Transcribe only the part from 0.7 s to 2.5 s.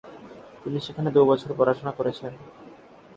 সেখানে দু'বছর পড়াশোনা করেছেন।